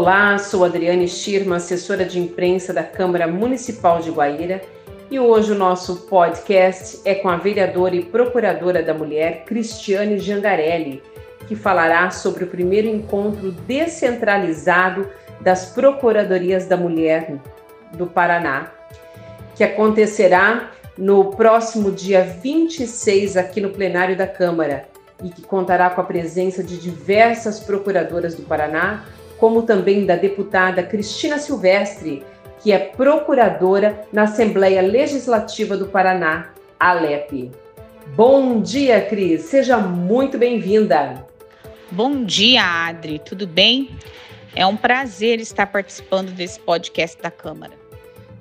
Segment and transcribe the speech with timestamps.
[0.00, 4.62] Olá, sou Adriane Schirma, assessora de imprensa da Câmara Municipal de Guaíra,
[5.10, 11.02] e hoje o nosso podcast é com a vereadora e procuradora da mulher, Cristiane Jangarelli,
[11.48, 15.08] que falará sobre o primeiro encontro descentralizado
[15.40, 17.34] das Procuradorias da Mulher
[17.94, 18.70] do Paraná,
[19.56, 24.88] que acontecerá no próximo dia 26 aqui no plenário da Câmara
[25.24, 29.04] e que contará com a presença de diversas procuradoras do Paraná,
[29.38, 32.24] como também da deputada Cristina Silvestre,
[32.60, 37.50] que é procuradora na Assembleia Legislativa do Paraná, ALEP.
[38.16, 39.42] Bom dia, Cris.
[39.42, 41.24] Seja muito bem-vinda.
[41.90, 43.18] Bom dia, Adri.
[43.18, 43.96] Tudo bem?
[44.54, 47.72] É um prazer estar participando desse podcast da Câmara.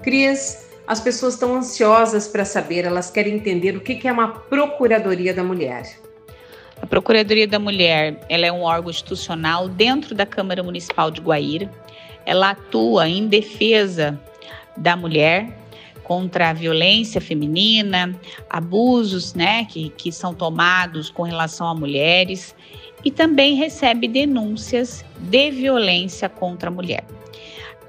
[0.02, 5.34] Cris, as pessoas estão ansiosas para saber, elas querem entender o que é uma Procuradoria
[5.34, 6.07] da Mulher.
[6.82, 11.72] A Procuradoria da Mulher ela é um órgão institucional dentro da Câmara Municipal de Guaíra.
[12.26, 14.20] Ela atua em defesa
[14.76, 15.58] da mulher
[16.04, 18.18] contra a violência feminina,
[18.50, 22.56] abusos né, que, que são tomados com relação a mulheres
[23.04, 27.04] e também recebe denúncias de violência contra a mulher.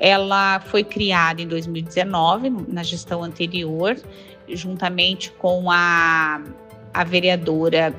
[0.00, 3.96] Ela foi criada em 2019, na gestão anterior,
[4.48, 6.42] juntamente com a,
[6.94, 7.94] a vereadora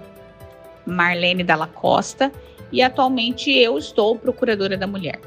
[0.89, 2.31] Marlene Dalla Costa,
[2.71, 5.19] e atualmente eu estou procuradora da mulher.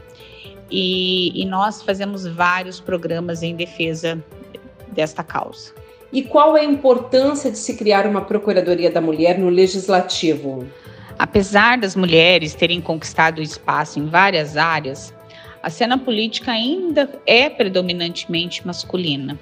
[0.70, 4.22] E, e nós fazemos vários programas em defesa
[4.88, 5.72] desta causa.
[6.12, 10.66] E qual é a importância de se criar uma Procuradoria da Mulher no Legislativo?
[11.18, 15.14] Apesar das mulheres terem conquistado espaço em várias áreas,
[15.62, 19.38] a cena política ainda é predominantemente masculina.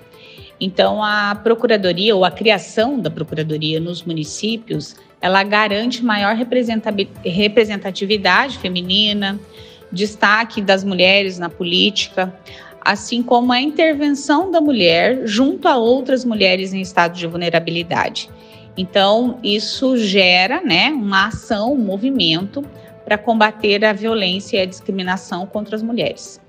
[0.60, 9.38] Então, a procuradoria ou a criação da procuradoria nos municípios, ela garante maior representatividade feminina,
[9.92, 12.34] destaque das mulheres na política,
[12.80, 18.30] assim como a intervenção da mulher junto a outras mulheres em estado de vulnerabilidade.
[18.76, 22.64] Então, isso gera né, uma ação, um movimento
[23.04, 26.40] para combater a violência e a discriminação contra as mulheres.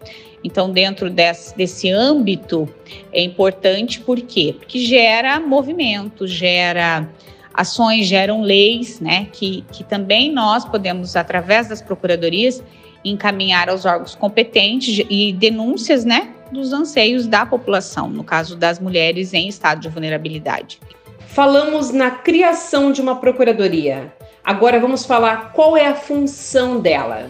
[0.43, 2.69] Então, dentro desse, desse âmbito,
[3.11, 4.55] é importante por quê?
[4.57, 7.09] Porque gera movimento, gera
[7.53, 9.27] ações, geram leis, né?
[9.31, 12.63] Que, que também nós podemos, através das procuradorias,
[13.03, 16.33] encaminhar aos órgãos competentes e denúncias, né?
[16.51, 20.79] Dos anseios da população, no caso das mulheres em estado de vulnerabilidade.
[21.27, 24.13] Falamos na criação de uma procuradoria.
[24.43, 27.29] Agora vamos falar qual é a função dela.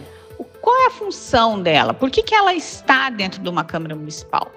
[0.60, 1.92] Qual é a função dela?
[1.92, 4.50] Por que, que ela está dentro de uma Câmara Municipal?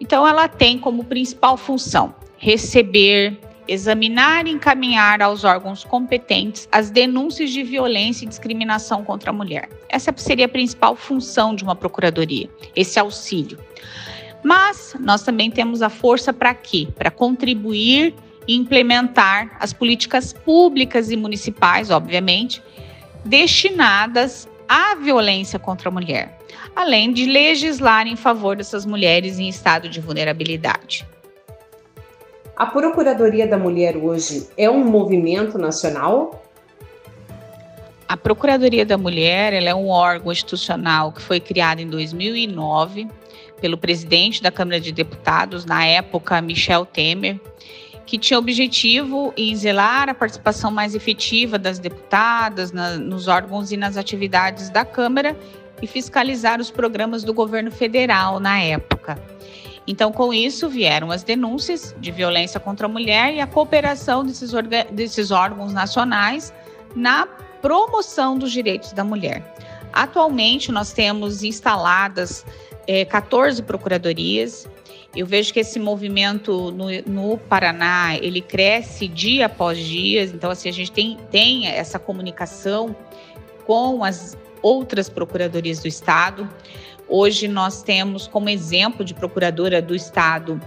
[0.00, 7.50] Então, ela tem como principal função receber, examinar e encaminhar aos órgãos competentes as denúncias
[7.50, 9.68] de violência e discriminação contra a mulher.
[9.88, 13.58] Essa seria a principal função de uma procuradoria, esse auxílio.
[14.42, 16.88] Mas nós também temos a força para quê?
[16.96, 18.14] Para contribuir
[18.46, 22.60] e implementar as políticas públicas e municipais, obviamente,
[23.24, 26.38] destinadas à violência contra a mulher,
[26.74, 31.06] além de legislar em favor dessas mulheres em estado de vulnerabilidade.
[32.56, 36.44] A Procuradoria da Mulher hoje é um movimento nacional?
[38.06, 43.08] A Procuradoria da Mulher é um órgão institucional que foi criado em 2009
[43.58, 47.40] pelo presidente da Câmara de Deputados, na época, Michel Temer,
[48.04, 53.78] que tinha objetivo em zelar a participação mais efetiva das deputadas na, nos órgãos e
[53.78, 55.34] nas atividades da Câmara
[55.80, 59.16] e fiscalizar os programas do governo federal na época.
[59.86, 64.52] Então, com isso, vieram as denúncias de violência contra a mulher e a cooperação desses,
[64.92, 66.52] desses órgãos nacionais
[66.94, 67.26] na
[67.60, 69.54] promoção dos direitos da mulher.
[69.92, 72.44] Atualmente, nós temos instaladas
[72.86, 74.68] é, eh, 14 procuradorias
[75.14, 80.70] eu vejo que esse movimento no, no, Paraná, ele cresce dia após dia, então assim,
[80.70, 82.96] a gente tem, tem essa comunicação
[83.66, 86.48] com as outras procuradorias do Estado.
[87.14, 90.58] Hoje nós temos como exemplo de procuradora do Estado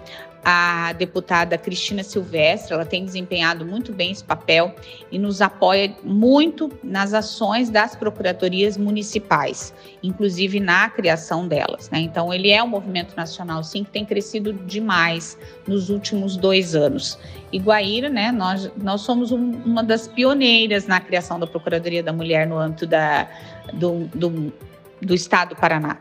[0.43, 4.75] a deputada Cristina Silvestre, ela tem desempenhado muito bem esse papel
[5.11, 11.89] e nos apoia muito nas ações das procuradorias municipais, inclusive na criação delas.
[11.89, 12.01] Né?
[12.01, 15.35] Então, ele é um movimento nacional, sim, que tem crescido demais
[15.67, 17.17] nos últimos dois anos.
[17.51, 22.13] E Guaíra, né, nós, nós somos um, uma das pioneiras na criação da Procuradoria da
[22.13, 23.27] Mulher no âmbito da,
[23.73, 24.53] do, do,
[25.01, 25.97] do Estado do Paraná.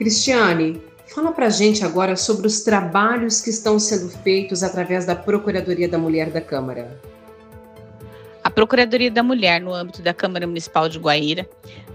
[0.00, 0.80] Cristiane,
[1.14, 5.98] Fala para gente agora sobre os trabalhos que estão sendo feitos através da Procuradoria da
[5.98, 7.00] Mulher da Câmara.
[8.44, 11.48] A Procuradoria da Mulher, no âmbito da Câmara Municipal de Guaíra,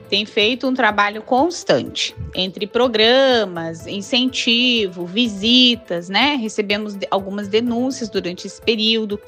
[0.10, 6.36] tem feito um trabalho constante entre programas, incentivo, visitas, né?
[6.36, 9.20] Recebemos algumas denúncias durante esse período,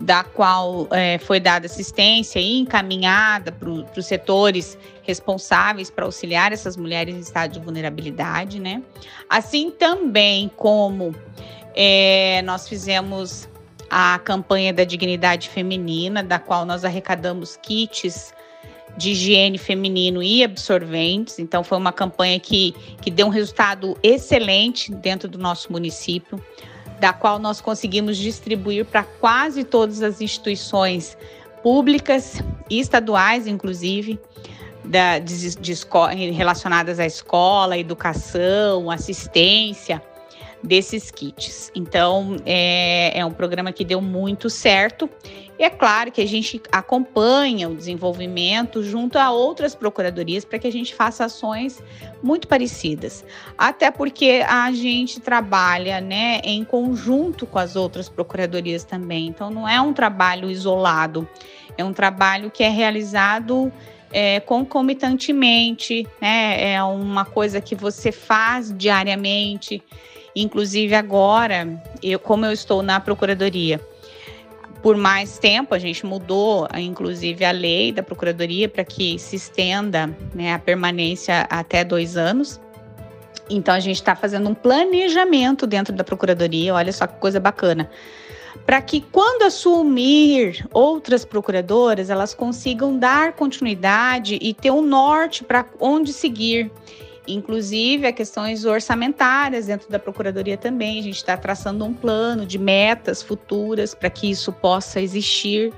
[0.00, 6.76] da qual é, foi dada assistência e encaminhada para os setores responsáveis para auxiliar essas
[6.76, 8.82] mulheres em estado de vulnerabilidade, né?
[9.28, 11.14] Assim também como
[11.74, 13.48] é, nós fizemos
[13.88, 18.32] a campanha da dignidade feminina, da qual nós arrecadamos kits
[18.96, 21.38] de higiene feminino e absorventes.
[21.38, 26.40] Então, foi uma campanha que, que deu um resultado excelente dentro do nosso município,
[27.00, 31.16] da qual nós conseguimos distribuir para quase todas as instituições
[31.62, 34.20] públicas e estaduais, inclusive,
[34.84, 35.74] da, de, de,
[36.32, 40.02] relacionadas à escola, educação, assistência
[40.62, 41.70] desses kits.
[41.74, 45.08] Então, é, é um programa que deu muito certo.
[45.62, 50.66] E é claro que a gente acompanha o desenvolvimento junto a outras procuradorias para que
[50.66, 51.80] a gente faça ações
[52.20, 53.24] muito parecidas.
[53.56, 59.28] Até porque a gente trabalha né, em conjunto com as outras procuradorias também.
[59.28, 61.28] Então, não é um trabalho isolado,
[61.78, 63.72] é um trabalho que é realizado
[64.10, 66.72] é, concomitantemente, né?
[66.72, 69.80] É uma coisa que você faz diariamente.
[70.34, 73.80] Inclusive agora, eu, como eu estou na procuradoria
[74.82, 80.14] por mais tempo, a gente mudou, inclusive, a lei da procuradoria para que se estenda
[80.34, 82.60] né, a permanência até dois anos.
[83.48, 86.74] Então, a gente está fazendo um planejamento dentro da procuradoria.
[86.74, 87.88] Olha só que coisa bacana
[88.66, 95.66] para que quando assumir outras procuradoras, elas consigam dar continuidade e ter um norte para
[95.80, 96.70] onde seguir.
[97.26, 100.98] Inclusive, a questões orçamentárias dentro da Procuradoria também.
[100.98, 105.72] A gente está traçando um plano de metas futuras para que isso possa existir.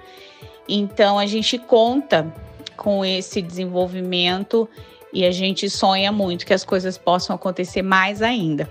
[0.68, 2.32] Então, a gente conta
[2.76, 4.68] com esse desenvolvimento
[5.12, 8.68] e a gente sonha muito que as coisas possam acontecer mais ainda.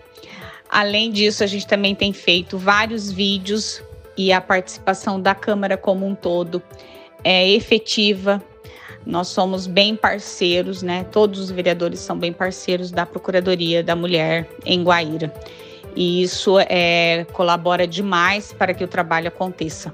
[0.70, 3.84] Além disso, a gente também tem feito vários vídeos
[4.18, 6.62] e a participação da Câmara como um todo
[7.24, 8.44] é efetiva.
[9.06, 11.06] Nós somos bem parceiros, né?
[11.12, 15.34] Todos os vereadores são bem parceiros da Procuradoria da Mulher em Guaíra.
[15.96, 19.94] E isso é, colabora demais para que o trabalho aconteça.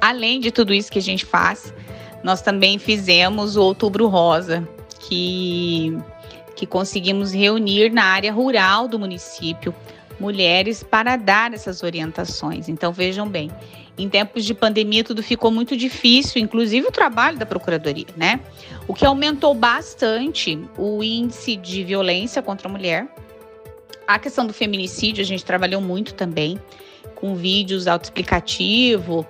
[0.00, 1.74] Além de tudo isso que a gente faz,
[2.22, 4.66] nós também fizemos o Outubro Rosa,
[4.98, 5.98] que,
[6.54, 9.74] que conseguimos reunir na área rural do município
[10.20, 12.68] mulheres para dar essas orientações.
[12.68, 13.50] Então, vejam bem,
[13.98, 18.40] em tempos de pandemia tudo ficou muito difícil, inclusive o trabalho da procuradoria, né?
[18.86, 23.08] O que aumentou bastante o índice de violência contra a mulher.
[24.06, 26.58] A questão do feminicídio, a gente trabalhou muito também,
[27.14, 29.26] com vídeos autoexplicativo.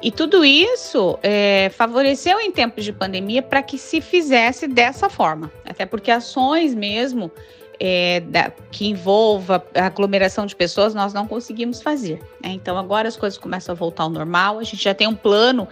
[0.00, 5.50] E tudo isso é, favoreceu em tempos de pandemia para que se fizesse dessa forma.
[5.64, 7.32] Até porque ações mesmo
[7.80, 12.20] é, da, que envolva aglomeração de pessoas, nós não conseguimos fazer.
[12.42, 12.50] Né?
[12.50, 15.68] Então, agora as coisas começam a voltar ao normal, a gente já tem um plano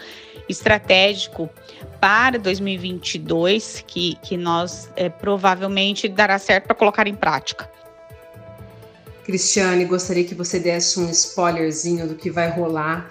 [0.49, 1.51] estratégico
[2.01, 7.69] para 2022 que, que nós é, provavelmente dará certo para colocar em prática.
[9.25, 13.11] Cristiane, gostaria que você desse um spoilerzinho do que vai rolar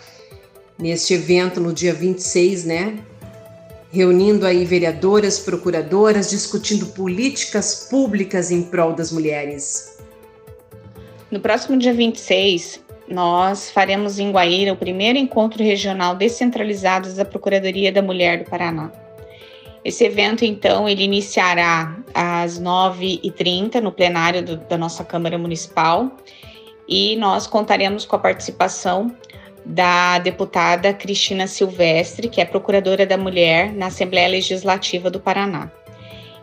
[0.80, 3.00] neste evento no dia 26, né?
[3.96, 9.98] Reunindo aí vereadoras, procuradoras, discutindo políticas públicas em prol das mulheres.
[11.32, 17.90] No próximo dia 26, nós faremos em Guaíra o primeiro encontro regional descentralizado da Procuradoria
[17.90, 18.92] da Mulher do Paraná.
[19.84, 26.12] Esse evento, então, ele iniciará às 9h30 no plenário do, da nossa Câmara Municipal
[26.88, 29.16] e nós contaremos com a participação
[29.66, 35.72] da deputada Cristina Silvestre, que é procuradora da mulher na Assembleia Legislativa do Paraná.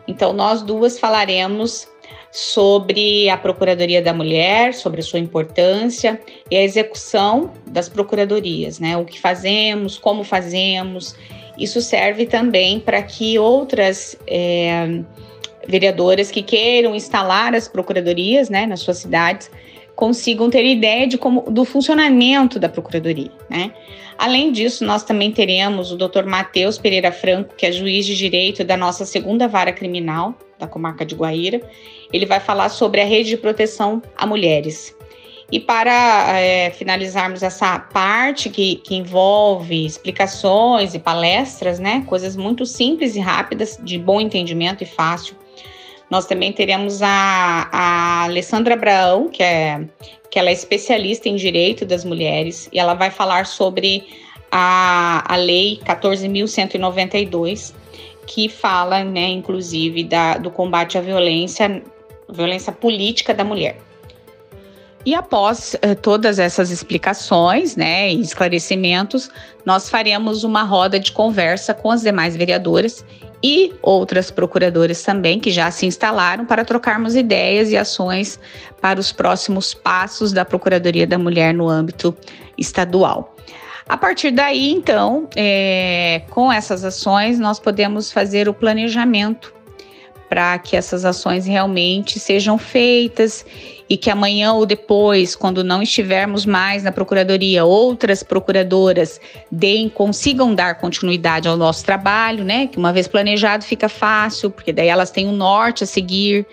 [0.07, 1.87] Então, nós duas falaremos
[2.31, 8.97] sobre a Procuradoria da Mulher, sobre a sua importância e a execução das procuradorias, né?
[8.97, 11.15] O que fazemos, como fazemos.
[11.57, 15.01] Isso serve também para que outras é,
[15.67, 19.49] vereadoras que queiram instalar as procuradorias, né, nas suas cidades,
[19.95, 23.71] consigam ter ideia de como do funcionamento da procuradoria, né?
[24.17, 26.25] Além disso, nós também teremos o Dr.
[26.25, 31.05] Matheus Pereira Franco, que é juiz de direito da nossa segunda vara criminal da comarca
[31.05, 31.61] de Guaíra.
[32.11, 34.95] Ele vai falar sobre a rede de proteção a mulheres.
[35.51, 42.65] E para é, finalizarmos essa parte que, que envolve explicações e palestras, né, coisas muito
[42.65, 45.35] simples e rápidas, de bom entendimento e fácil,
[46.13, 49.83] nós também teremos a, a Alessandra Abraão, que é,
[50.29, 54.05] que ela é especialista em direito das mulheres, e ela vai falar sobre
[54.51, 57.73] a, a Lei 14.192,
[58.27, 61.81] que fala, né, inclusive, da, do combate à violência,
[62.29, 63.79] violência política da mulher.
[65.03, 69.31] E após uh, todas essas explicações né, e esclarecimentos,
[69.65, 73.03] nós faremos uma roda de conversa com as demais vereadoras
[73.43, 78.39] e outras procuradoras também que já se instalaram para trocarmos ideias e ações
[78.79, 82.15] para os próximos passos da Procuradoria da Mulher no âmbito
[82.57, 83.35] estadual.
[83.87, 89.53] A partir daí, então, é, com essas ações, nós podemos fazer o planejamento
[90.29, 93.45] para que essas ações realmente sejam feitas
[93.93, 99.21] e que amanhã ou depois, quando não estivermos mais na procuradoria, outras procuradoras
[99.51, 102.65] deem, consigam dar continuidade ao nosso trabalho, né?
[102.65, 106.43] Que uma vez planejado fica fácil, porque daí elas têm um norte a seguir.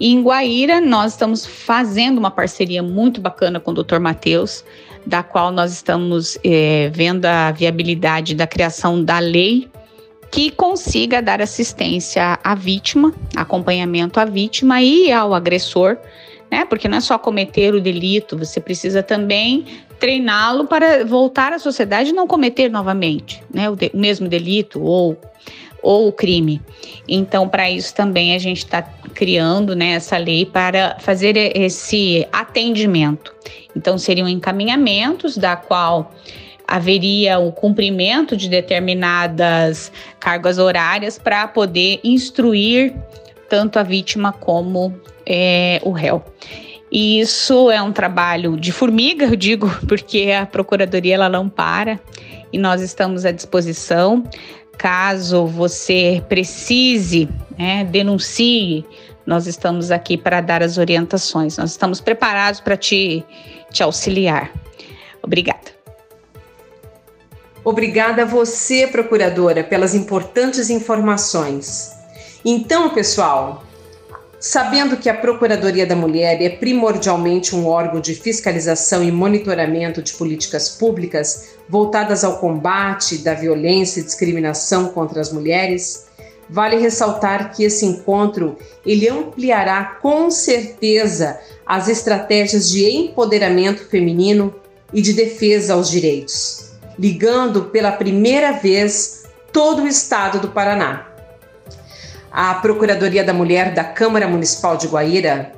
[0.00, 4.00] E em Guaíra, nós estamos fazendo uma parceria muito bacana com o Dr.
[4.00, 4.64] Matheus,
[5.06, 9.70] da qual nós estamos é, vendo a viabilidade da criação da lei
[10.32, 15.96] que consiga dar assistência à vítima, acompanhamento à vítima e ao agressor,
[16.52, 16.66] né?
[16.66, 19.64] Porque não é só cometer o delito, você precisa também
[19.98, 23.70] treiná-lo para voltar à sociedade e não cometer novamente, né?
[23.70, 25.16] O, de, o mesmo delito ou
[25.82, 26.62] ou o crime.
[27.08, 28.82] Então, para isso também a gente está
[29.14, 33.34] criando né, essa lei para fazer esse atendimento.
[33.74, 36.12] Então, seriam encaminhamentos da qual
[36.68, 39.90] haveria o cumprimento de determinadas
[40.20, 42.94] cargas horárias para poder instruir
[43.52, 46.24] tanto a vítima como é, o réu.
[46.90, 52.00] E isso é um trabalho de formiga, eu digo, porque a procuradoria ela não para
[52.50, 54.24] e nós estamos à disposição.
[54.78, 57.28] Caso você precise,
[57.58, 58.86] né, denuncie,
[59.26, 61.58] nós estamos aqui para dar as orientações.
[61.58, 63.22] Nós estamos preparados para te,
[63.70, 64.50] te auxiliar.
[65.22, 65.72] Obrigada.
[67.62, 72.00] Obrigada a você, procuradora, pelas importantes informações.
[72.44, 73.64] Então, pessoal,
[74.40, 80.12] sabendo que a Procuradoria da Mulher é primordialmente um órgão de fiscalização e monitoramento de
[80.14, 86.06] políticas públicas voltadas ao combate da violência e discriminação contra as mulheres,
[86.50, 94.54] vale ressaltar que esse encontro ele ampliará com certeza as estratégias de empoderamento feminino
[94.92, 101.11] e de defesa aos direitos ligando pela primeira vez todo o estado do Paraná.
[102.32, 105.52] A Procuradoria da Mulher da Câmara Municipal de Guaíra,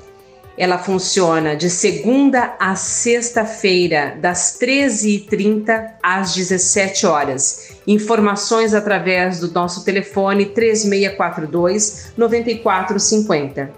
[0.58, 7.76] ela funciona de segunda a sexta-feira, das 13h30 às 17 horas.
[7.86, 13.70] Informações através do nosso telefone 3642 9450.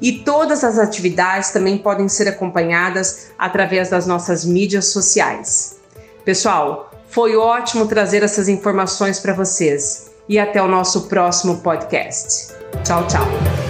[0.00, 5.76] E todas as atividades também podem ser acompanhadas através das nossas mídias sociais.
[6.24, 12.54] Pessoal, foi ótimo trazer essas informações para vocês e até o nosso próximo podcast.
[12.82, 13.61] Tchau, tchau.